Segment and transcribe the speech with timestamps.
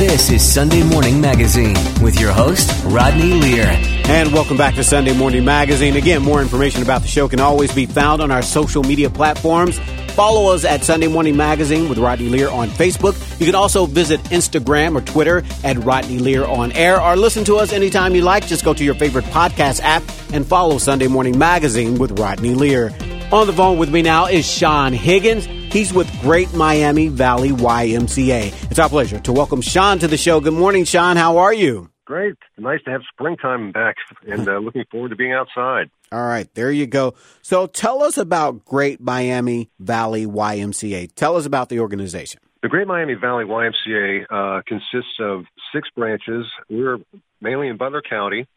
[0.00, 3.66] This is Sunday Morning Magazine with your host, Rodney Lear.
[3.66, 5.94] And welcome back to Sunday Morning Magazine.
[5.94, 9.78] Again, more information about the show can always be found on our social media platforms.
[10.12, 13.14] Follow us at Sunday Morning Magazine with Rodney Lear on Facebook.
[13.38, 17.56] You can also visit Instagram or Twitter at Rodney Lear on air or listen to
[17.56, 18.46] us anytime you like.
[18.46, 22.90] Just go to your favorite podcast app and follow Sunday Morning Magazine with Rodney Lear.
[23.32, 25.44] On the phone with me now is Sean Higgins.
[25.72, 28.70] He's with Great Miami Valley YMCA.
[28.72, 30.40] It's our pleasure to welcome Sean to the show.
[30.40, 31.16] Good morning, Sean.
[31.16, 31.92] How are you?
[32.04, 32.34] Great.
[32.58, 33.94] Nice to have springtime back
[34.26, 35.90] and uh, looking forward to being outside.
[36.10, 37.14] All right, there you go.
[37.40, 41.14] So tell us about Great Miami Valley YMCA.
[41.14, 42.40] Tell us about the organization.
[42.62, 46.46] The Great Miami Valley YMCA uh, consists of six branches.
[46.68, 46.98] We're
[47.40, 48.48] mainly in Butler County.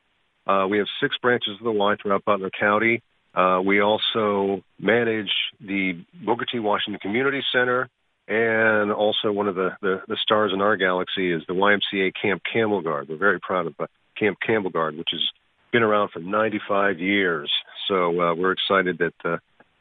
[0.47, 3.03] Uh, we have six branches of the Y throughout Butler County.
[3.35, 6.59] Uh, we also manage the Booker T.
[6.59, 7.89] Washington Community Center,
[8.27, 12.41] and also one of the, the, the, stars in our galaxy is the YMCA Camp
[12.51, 13.09] Campbell Gard.
[13.09, 15.21] We're very proud of uh, Camp Campbell Gard, which has
[15.71, 17.51] been around for 95 years.
[17.87, 19.37] So uh, we're excited that uh,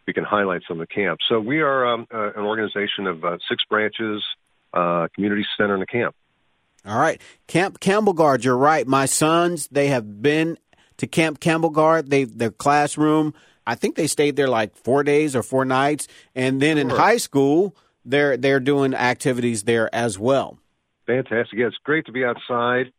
[0.07, 1.25] we can highlight some of the camps.
[1.29, 4.25] So we are um, uh, an organization of uh, six branches,
[4.73, 6.17] community center, and a camp.
[6.85, 8.45] All right, Camp Campbell Gard.
[8.45, 8.85] You're right.
[8.89, 10.59] My sons, they have been
[11.03, 12.11] to Camp Campbell Gard.
[12.11, 13.35] They their classroom.
[13.67, 16.81] I think they stayed there like four days or four nights, and then sure.
[16.81, 20.59] in high school, they're they're doing activities there as well.
[21.07, 21.59] Fantastic!
[21.59, 22.93] Yeah, it's great to be outside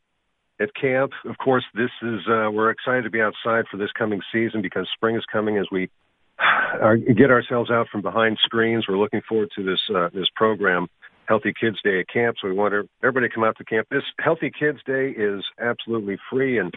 [0.59, 1.14] at camp.
[1.24, 4.86] Of course, this is uh, we're excited to be outside for this coming season because
[4.94, 5.90] spring is coming as we
[6.40, 8.86] are, get ourselves out from behind screens.
[8.90, 10.88] We're looking forward to this uh, this program.
[11.26, 12.36] Healthy Kids Day at camp.
[12.42, 13.88] So we want everybody to come out to camp.
[13.90, 16.74] This Healthy Kids Day is absolutely free and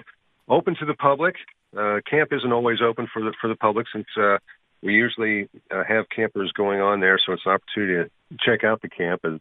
[0.49, 1.35] open to the public.
[1.77, 4.39] Uh, camp isn't always open for the for the public since uh,
[4.83, 8.83] we usually uh, have campers going on there, so it's an opportunity to check out
[8.83, 9.23] the camp.
[9.25, 9.41] And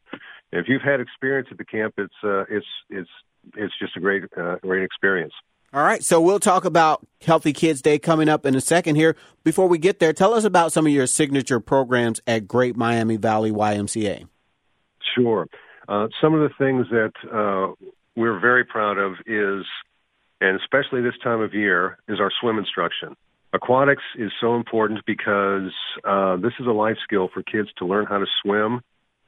[0.52, 3.09] if you've had experience at the camp, it's uh, it's it's
[3.56, 5.34] it's just a great uh, great experience.
[5.73, 9.18] All right, so we'll talk about Healthy Kids Day coming up in a second here.
[9.44, 13.18] Before we get there, tell us about some of your signature programs at Great Miami
[13.18, 14.25] Valley YMCA.
[15.16, 15.47] Sure.
[15.90, 17.74] Uh, some of the things that uh,
[18.16, 19.66] we're very proud of is
[20.45, 23.16] and especially this time of year, is our swim instruction.
[23.53, 25.72] Aquatics is so important because
[26.03, 28.81] uh, this is a life skill for kids to learn how to swim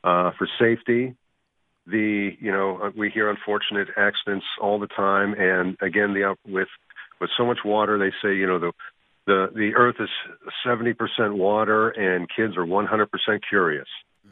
[0.03, 1.15] uh, for safety.
[1.87, 6.67] The you know uh, we hear unfortunate accidents all the time, and again the with
[7.19, 8.71] with so much water, they say you know the
[9.25, 10.09] the the Earth is
[10.65, 13.87] seventy percent water, and kids are one hundred percent curious.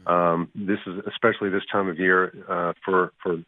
[0.06, 0.12] Mm-hmm.
[0.12, 3.38] Um, this is especially this time of year uh, for for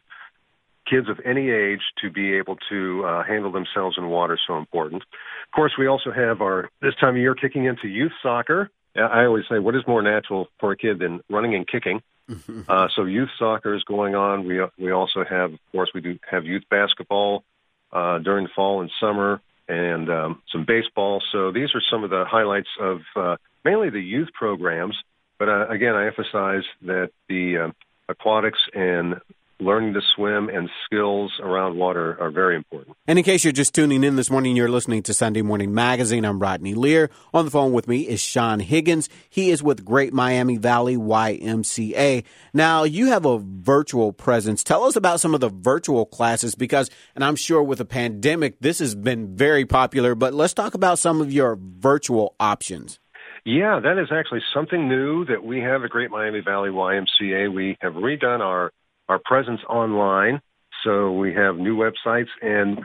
[0.89, 4.57] kids of any age to be able to uh, handle themselves in water is so
[4.57, 5.03] important.
[5.03, 8.69] Of course, we also have our this time of year kicking into youth soccer.
[8.95, 12.01] I always say, what is more natural for a kid than running and kicking?
[12.67, 14.45] uh, so youth soccer is going on.
[14.45, 17.43] We we also have, of course, we do have youth basketball
[17.91, 21.21] uh, during the fall and summer, and um, some baseball.
[21.31, 24.95] So these are some of the highlights of uh, mainly the youth programs.
[25.37, 27.71] But uh, again, I emphasize that the uh,
[28.09, 29.21] aquatics and
[29.59, 32.95] learning to swim and skills around water are very important.
[33.07, 36.23] And in case you're just tuning in this morning, you're listening to Sunday Morning Magazine.
[36.23, 37.09] I'm Rodney Lear.
[37.33, 39.09] On the phone with me is Sean Higgins.
[39.29, 42.23] He is with Great Miami Valley YMCA.
[42.53, 44.63] Now, you have a virtual presence.
[44.63, 48.59] Tell us about some of the virtual classes because, and I'm sure with the pandemic,
[48.61, 52.99] this has been very popular, but let's talk about some of your virtual options.
[53.45, 57.53] Yeah, that is actually something new that we have at Great Miami Valley YMCA.
[57.53, 58.71] We have redone our
[59.09, 60.41] our presence online.
[60.83, 62.29] So we have new websites.
[62.41, 62.79] And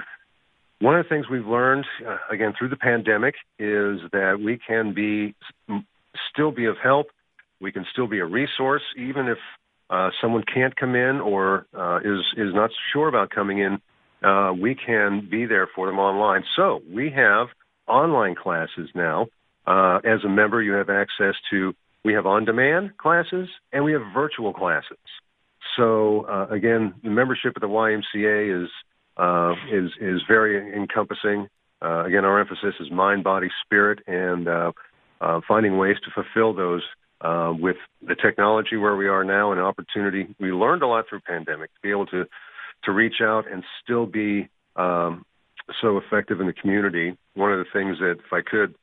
[0.81, 4.95] one of the things we've learned, uh, again, through the pandemic is that we can
[4.95, 5.35] be
[6.33, 7.07] still be of help.
[7.61, 9.39] We can still be a resource, even if
[9.91, 13.79] uh, someone can't come in or uh, is is not sure about coming in.
[14.23, 16.43] Uh, we can be there for them online.
[16.57, 17.49] So we have
[17.87, 19.27] online classes now.
[19.67, 21.75] Uh, as a member, you have access to.
[22.05, 24.99] We have on-demand classes and we have virtual classes.
[25.77, 28.71] So uh, again, the membership at the YMCA is
[29.17, 31.49] uh, is is very encompassing.
[31.83, 34.73] Uh, again, our emphasis is mind, body, spirit, and uh,
[35.21, 36.83] uh, finding ways to fulfill those
[37.21, 37.77] uh, with
[38.07, 40.35] the technology where we are now and opportunity.
[40.39, 42.25] We learned a lot through pandemic to be able to
[42.85, 45.25] to reach out and still be um,
[45.81, 47.17] so effective in the community.
[47.35, 48.75] One of the things that, if I could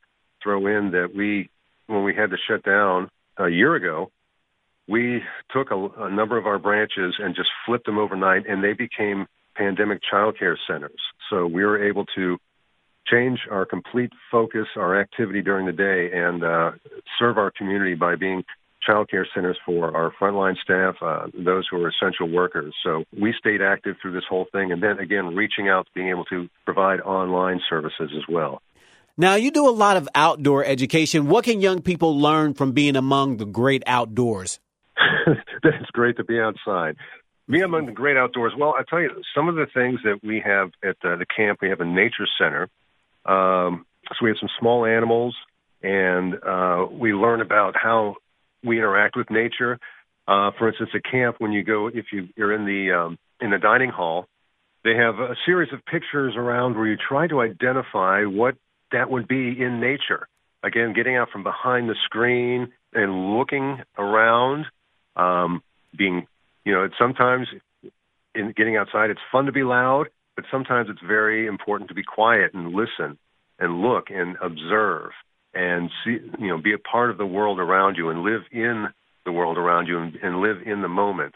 [0.42, 1.50] throw in, that we
[1.86, 4.10] when we had to shut down a year ago,
[4.92, 8.74] we took a, a number of our branches and just flipped them overnight, and they
[8.74, 11.00] became pandemic childcare centers.
[11.30, 12.36] So we were able to
[13.06, 16.72] change our complete focus, our activity during the day, and uh,
[17.18, 18.44] serve our community by being
[18.86, 22.74] child care centers for our frontline staff, uh, those who are essential workers.
[22.84, 26.24] So we stayed active through this whole thing, and then again, reaching out, being able
[26.26, 28.60] to provide online services as well.
[29.16, 31.28] Now, you do a lot of outdoor education.
[31.28, 34.58] What can young people learn from being among the great outdoors?
[35.64, 36.96] it's great to be outside.
[37.48, 38.52] Being among the great outdoors.
[38.56, 41.58] Well, I tell you, some of the things that we have at uh, the camp,
[41.60, 42.68] we have a nature center.
[43.26, 45.36] Um, so we have some small animals,
[45.82, 48.16] and uh, we learn about how
[48.64, 49.78] we interact with nature.
[50.26, 53.50] Uh, for instance, at camp, when you go, if you, you're in the um, in
[53.50, 54.26] the dining hall,
[54.84, 58.54] they have a series of pictures around where you try to identify what
[58.92, 60.28] that would be in nature.
[60.62, 64.66] Again, getting out from behind the screen and looking around,
[65.16, 65.62] um,
[65.96, 66.26] being,
[66.64, 67.48] you know, sometimes
[68.34, 70.06] in getting outside, it's fun to be loud,
[70.36, 73.18] but sometimes it's very important to be quiet and listen
[73.58, 75.10] and look and observe
[75.54, 78.86] and see, you know, be a part of the world around you and live in
[79.24, 81.34] the world around you and, and live in the moment.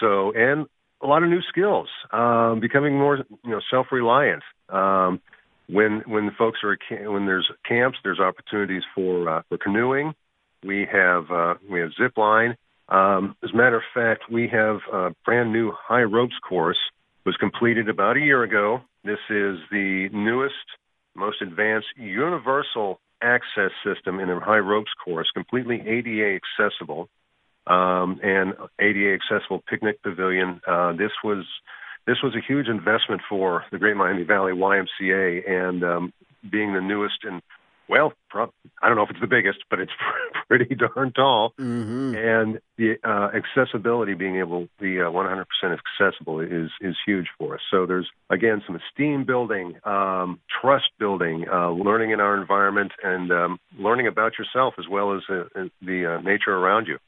[0.00, 0.66] So, and
[1.02, 4.42] a lot of new skills, um, becoming more, you know, self-reliant.
[4.68, 5.20] Um,
[5.68, 6.78] when when folks are
[7.10, 10.14] when there's camps, there's opportunities for uh, for canoeing.
[10.64, 12.56] We have uh, we have zip line.
[12.88, 16.78] Um, as a matter of fact, we have a brand new high ropes course
[17.24, 18.80] was completed about a year ago.
[19.04, 20.54] This is the newest,
[21.14, 27.08] most advanced universal access system in a high ropes course, completely ADA accessible,
[27.66, 30.60] um, and ADA accessible picnic pavilion.
[30.66, 31.44] Uh, this was
[32.06, 36.12] this was a huge investment for the Great Miami Valley YMCA, and um,
[36.48, 37.42] being the newest and
[37.88, 39.92] well, I don't know if it's the biggest, but it's
[40.48, 41.52] pretty darn tall.
[41.58, 42.14] Mm-hmm.
[42.16, 47.54] And the uh, accessibility, being able to be uh, 100% accessible, is is huge for
[47.54, 47.60] us.
[47.70, 53.30] So there's again some esteem building, um, trust building, uh, learning in our environment, and
[53.32, 55.44] um, learning about yourself as well as uh,
[55.80, 56.98] the uh, nature around you.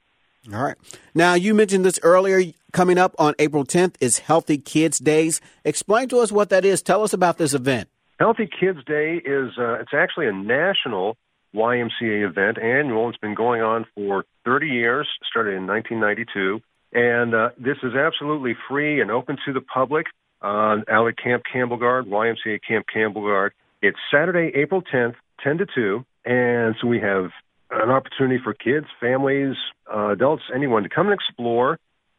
[0.52, 0.76] All right.
[1.14, 2.52] Now, you mentioned this earlier.
[2.72, 5.40] Coming up on April 10th is Healthy Kids Days.
[5.64, 6.82] Explain to us what that is.
[6.82, 7.88] Tell us about this event.
[8.18, 11.16] Healthy Kids Day is uh, it's actually a national
[11.54, 13.08] YMCA event, annual.
[13.08, 16.60] It's been going on for 30 years, started in 1992,
[16.92, 20.06] and uh, this is absolutely free and open to the public.
[20.40, 23.48] Uh, out at Camp Campbell YMCA Camp Campbell
[23.82, 27.30] It's Saturday, April 10th, 10 to 2, and so we have
[27.70, 29.56] an opportunity for kids, families,
[29.92, 31.78] uh, adults, anyone to come and explore.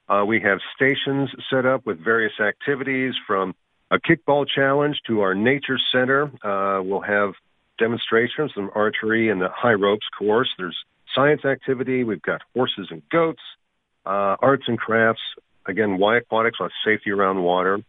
[0.10, 3.54] Uh, we have stations set up with various activities from
[3.92, 6.32] a kickball challenge to our nature center.
[6.44, 7.34] Uh, we'll have
[7.78, 10.50] demonstrations, some archery and the high ropes course.
[10.58, 10.78] There's
[11.16, 12.04] science activity.
[12.04, 13.42] We've got horses and goats,
[14.06, 15.22] uh, arts and crafts.
[15.66, 17.80] Again, Y Aquatics on safety around water.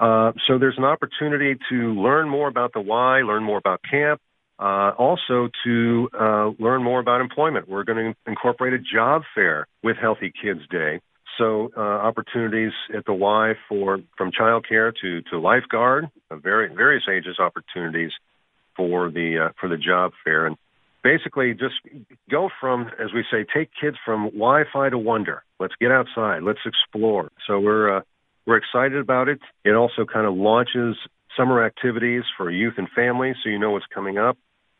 [0.00, 4.20] Uh, so there's an opportunity to learn more about the Y, learn more about camp,
[4.58, 7.68] uh, also to uh, learn more about employment.
[7.68, 11.00] We're going to incorporate a job fair with Healthy Kids Day.
[11.38, 17.04] So uh, opportunities at the Y for from childcare to to lifeguard, uh, very various
[17.10, 18.10] ages opportunities
[18.76, 20.56] for the uh, for the job fair, and
[21.02, 21.74] basically just
[22.30, 25.42] go from, as we say, take kids from Wi-Fi to wonder.
[25.60, 26.42] Let's get outside.
[26.42, 27.30] Let's explore.
[27.46, 28.00] So we're uh,
[28.46, 29.40] we're excited about it.
[29.64, 30.96] It also kind of launches
[31.36, 34.36] summer activities for youth and families, so you know what's coming up.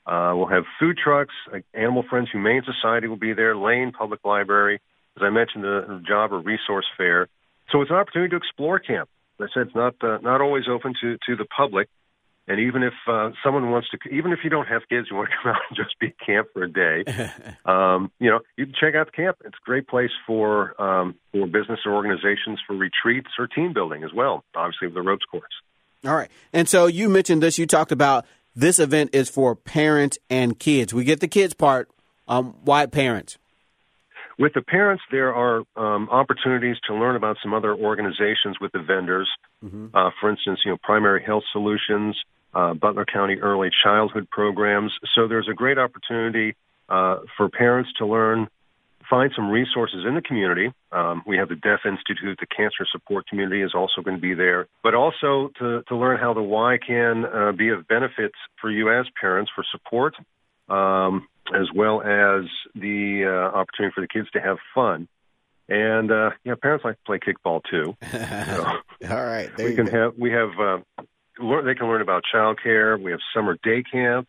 [0.07, 1.35] Uh, we'll have food trucks.
[1.75, 3.57] Animal Friends Humane Society will be there.
[3.57, 4.81] Lane Public Library.
[5.19, 7.29] As I mentioned, the job or resource fair.
[7.71, 9.09] So it's an opportunity to explore camp.
[9.41, 11.89] As I said, it's not uh, not always open to to the public.
[12.47, 15.29] And even if uh, someone wants to, even if you don't have kids, you want
[15.29, 17.05] to come out and just be at camp for a day,
[17.67, 19.37] um, you know, you can check out the camp.
[19.45, 24.03] It's a great place for um, for business or organizations for retreats or team building
[24.05, 24.45] as well.
[24.55, 25.45] Obviously, with the ropes course.
[26.07, 26.31] All right.
[26.53, 27.59] And so you mentioned this.
[27.59, 30.95] You talked about this event is for parents and kids.
[30.95, 31.91] We get the kids part.
[32.29, 33.39] Um, why parents?
[34.39, 38.79] With the parents, there are um, opportunities to learn about some other organizations with the
[38.79, 39.29] vendors.
[39.65, 39.89] Mm-hmm.
[39.95, 42.17] Uh, for instance, you know, Primary Health Solutions,
[42.55, 44.93] uh, Butler County Early Childhood Programs.
[45.15, 46.55] So there's a great opportunity
[46.89, 48.49] uh, for parents to learn
[49.09, 50.73] find some resources in the community.
[50.93, 54.35] Um, we have the Deaf Institute, the Cancer Support Community is also going to be
[54.35, 58.71] there, but also to, to learn how the Y can uh, be of benefit for
[58.71, 60.15] you as parents for support,
[60.69, 63.18] um, as well as the
[63.59, 65.09] opportunity for the kids to have fun.
[65.69, 67.97] And uh, yeah, parents like to play kickball too.
[69.01, 69.93] So All right, we can go.
[69.93, 70.79] have we have uh,
[71.39, 73.01] learn, they can learn about childcare.
[73.01, 74.27] We have summer day camp,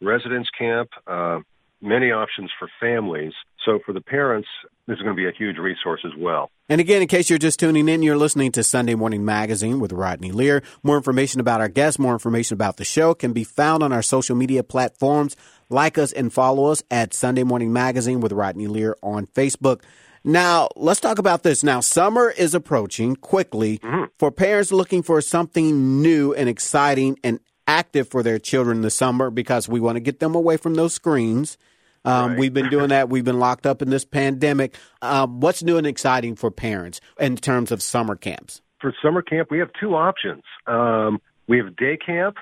[0.00, 0.90] residence camp.
[1.06, 1.40] Uh,
[1.80, 3.32] many options for families.
[3.64, 4.48] So for the parents,
[4.86, 6.50] this is going to be a huge resource as well.
[6.68, 9.92] And again, in case you're just tuning in, you're listening to Sunday Morning Magazine with
[9.92, 10.62] Rodney Lear.
[10.82, 14.02] More information about our guests, more information about the show can be found on our
[14.02, 15.36] social media platforms.
[15.68, 19.82] Like us and follow us at Sunday Morning Magazine with Rodney Lear on Facebook.
[20.22, 21.64] Now, let's talk about this.
[21.64, 24.04] Now, summer is approaching quickly mm-hmm.
[24.18, 29.30] for parents looking for something new and exciting and active for their children this summer
[29.30, 31.56] because we want to get them away from those screens.
[32.04, 32.38] Um, right.
[32.38, 33.08] We've been doing that.
[33.08, 34.76] We've been locked up in this pandemic.
[35.02, 38.62] Um, what's new and exciting for parents in terms of summer camps?
[38.80, 40.42] For summer camp, we have two options.
[40.66, 42.36] Um, we have day camp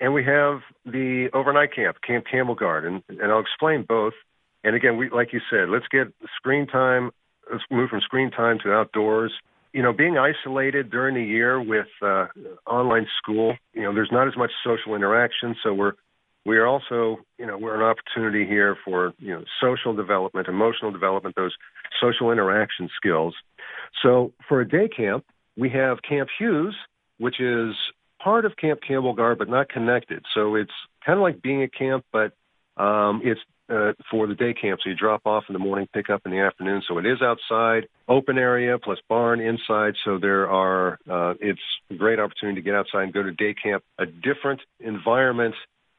[0.00, 4.14] and we have the overnight camp, Camp Campbell Gard, and, and I'll explain both.
[4.62, 7.10] And again, we like you said, let's get screen time.
[7.50, 9.32] Let's move from screen time to outdoors.
[9.72, 12.26] You know, being isolated during the year with uh,
[12.66, 15.56] online school, you know, there's not as much social interaction.
[15.62, 15.92] So we're
[16.44, 20.90] we are also, you know, we're an opportunity here for you know social development, emotional
[20.92, 21.54] development, those
[22.00, 23.34] social interaction skills.
[24.02, 25.24] So for a day camp,
[25.56, 26.74] we have Camp Hughes,
[27.18, 27.74] which is
[28.22, 30.24] part of Camp Campbell Gard, but not connected.
[30.34, 30.72] So it's
[31.04, 32.32] kind of like being a camp, but
[32.76, 34.80] um, it's uh, for the day camp.
[34.82, 36.82] So you drop off in the morning, pick up in the afternoon.
[36.86, 39.94] So it is outside, open area plus barn inside.
[40.04, 41.60] So there are, uh, it's
[41.90, 45.54] a great opportunity to get outside and go to day camp, a different environment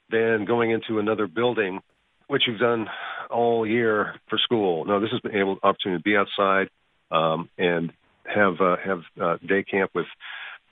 [0.09, 1.79] than going into another building,
[2.27, 2.87] which you've done
[3.29, 4.85] all year for school.
[4.85, 6.69] No, this is an able opportunity to be outside
[7.11, 7.91] um, and
[8.25, 10.07] have uh, have uh, day camp with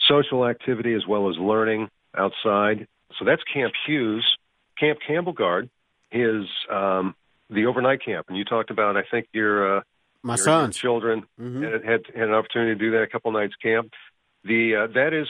[0.08, 2.88] social activity as well as learning outside.
[3.20, 4.26] So that's Camp Hughes.
[4.80, 5.70] Camp Campbell Gard
[6.12, 7.16] is um,
[7.50, 8.98] the overnight camp, and you talked about.
[8.98, 9.82] I think your uh,
[10.24, 11.64] my your, sons, your children mm-hmm.
[11.64, 13.92] had, had, had an opportunity to do that a couple nights camp.
[14.44, 15.28] The uh, that is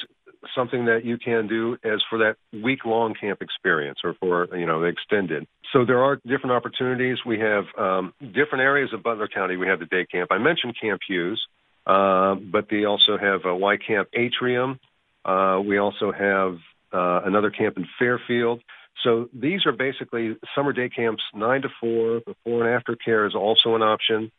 [0.55, 4.65] something that you can do as for that week long camp experience or for you
[4.65, 5.47] know extended.
[5.71, 7.17] So there are different opportunities.
[7.25, 9.57] We have um, different areas of Butler County.
[9.57, 10.31] We have the day camp.
[10.31, 11.41] I mentioned Camp Hughes.
[11.85, 14.79] Uh, but they also have a Y Camp Atrium.
[15.25, 16.57] Uh, we also have
[16.93, 18.61] uh, another camp in Fairfield.
[19.03, 22.21] So these are basically summer day camps, nine to four.
[22.21, 24.31] Before and after care is also an option.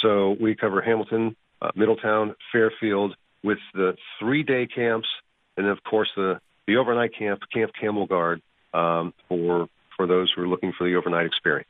[0.00, 5.08] So we cover Hamilton, uh, Middletown, Fairfield with the three day camps,
[5.56, 8.42] and then of course the the overnight camp, Camp Campbell Gard,
[8.72, 11.68] um, for for those who are looking for the overnight experience.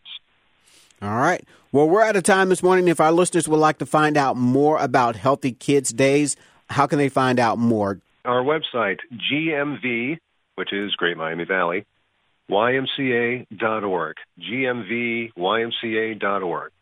[1.01, 1.45] All right.
[1.73, 2.87] Well, we're out of time this morning.
[2.87, 6.37] If our listeners would like to find out more about Healthy Kids Days,
[6.69, 7.99] how can they find out more?
[8.25, 8.99] Our website,
[9.33, 10.19] GMV,
[10.55, 11.87] which is Great Miami Valley,
[12.51, 14.17] YMCA.org.
[14.41, 16.73] GMVYMCA.org.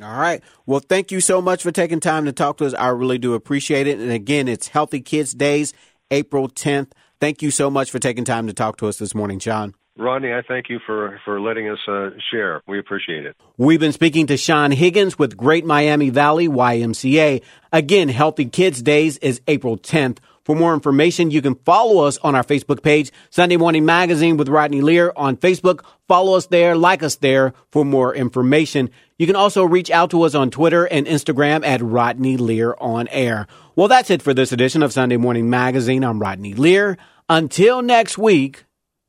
[0.00, 0.42] All right.
[0.64, 2.74] Well, thank you so much for taking time to talk to us.
[2.74, 3.98] I really do appreciate it.
[3.98, 5.74] And again, it's Healthy Kids Days,
[6.10, 6.92] April 10th.
[7.20, 9.74] Thank you so much for taking time to talk to us this morning, Sean.
[9.98, 12.62] Rodney, I thank you for, for letting us uh, share.
[12.68, 13.34] We appreciate it.
[13.56, 17.42] We've been speaking to Sean Higgins with Great Miami Valley YMCA.
[17.72, 20.18] Again, Healthy Kids Days is April 10th.
[20.48, 24.48] For more information, you can follow us on our Facebook page, Sunday Morning Magazine with
[24.48, 25.84] Rodney Lear on Facebook.
[26.08, 28.88] Follow us there, like us there for more information.
[29.18, 33.08] You can also reach out to us on Twitter and Instagram at Rodney Lear on
[33.08, 33.46] air.
[33.76, 36.02] Well, that's it for this edition of Sunday Morning Magazine.
[36.02, 36.96] I'm Rodney Lear.
[37.28, 38.64] Until next week,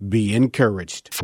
[0.05, 1.21] be encouraged.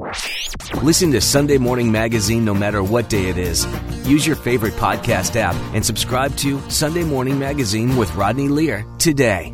[0.82, 3.68] Listen to Sunday Morning Magazine no matter what day it is.
[4.08, 9.54] Use your favorite podcast app and subscribe to Sunday Morning Magazine with Rodney Lear today.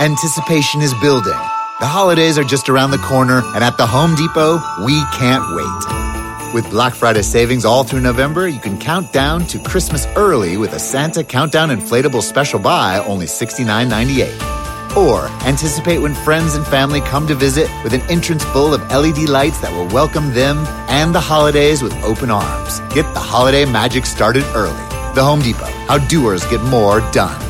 [0.00, 1.38] Anticipation is building.
[1.78, 6.54] The holidays are just around the corner, and at the Home Depot, we can't wait.
[6.54, 10.72] With Black Friday savings all through November, you can count down to Christmas early with
[10.72, 14.96] a Santa Countdown Inflatable Special Buy, only $69.98.
[14.96, 19.28] Or anticipate when friends and family come to visit with an entrance full of LED
[19.28, 20.56] lights that will welcome them
[20.88, 22.80] and the holidays with open arms.
[22.94, 24.82] Get the holiday magic started early.
[25.14, 27.49] The Home Depot, how doers get more done.